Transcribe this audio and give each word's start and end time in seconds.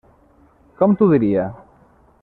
Com 0.79 0.97
t'ho 1.01 1.11
diria? 1.13 1.47